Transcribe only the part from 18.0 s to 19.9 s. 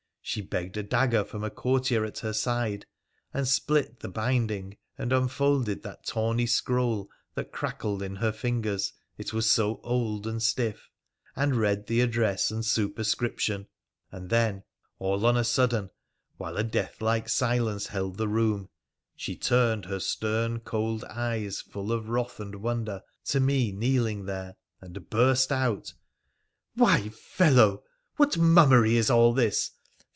the room, she turned